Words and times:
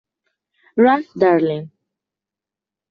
Ralph 0.77 1.13
Darling 1.13 1.69